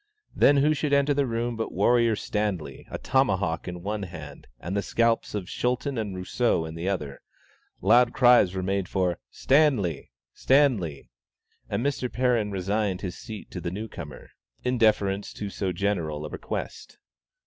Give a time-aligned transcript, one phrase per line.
[0.35, 4.75] Then who should enter the room but the warrior Stanley, tomahawk in one hand and
[4.75, 7.21] the scalps of Schulten and Rousseau in the other.
[7.81, 10.09] Loud cries were made for "Stanley!
[10.33, 11.11] Stanley!"
[11.69, 12.11] and Mr.
[12.11, 14.31] Perrin resigned his seat to the new comer,
[14.63, 16.97] in deference to so general a request.